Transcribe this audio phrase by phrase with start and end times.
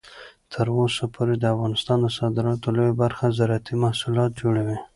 [0.53, 4.77] تر اوسه پورې د افغانستان د صادراتو لویه برخه زراعتي محصولات جوړوي.